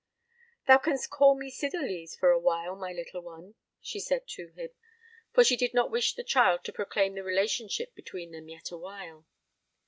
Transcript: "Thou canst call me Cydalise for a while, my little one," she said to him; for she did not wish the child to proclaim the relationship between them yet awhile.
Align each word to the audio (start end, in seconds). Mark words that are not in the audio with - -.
"Thou 0.65 0.79
canst 0.79 1.11
call 1.11 1.37
me 1.37 1.51
Cydalise 1.51 2.15
for 2.17 2.31
a 2.31 2.39
while, 2.39 2.75
my 2.75 2.91
little 2.91 3.21
one," 3.21 3.53
she 3.79 3.99
said 3.99 4.27
to 4.29 4.47
him; 4.47 4.69
for 5.31 5.43
she 5.43 5.55
did 5.55 5.75
not 5.75 5.91
wish 5.91 6.15
the 6.15 6.23
child 6.23 6.63
to 6.63 6.73
proclaim 6.73 7.13
the 7.13 7.23
relationship 7.23 7.93
between 7.93 8.31
them 8.31 8.49
yet 8.49 8.71
awhile. 8.71 9.27